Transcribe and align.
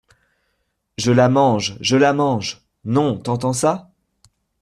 Je 0.97 1.11
la 1.11 1.29
mange! 1.29 1.77
je 1.79 1.95
la 1.95 2.11
mange! 2.11 2.65
non, 2.85 3.19
t’entends 3.19 3.53
ça? 3.53 3.91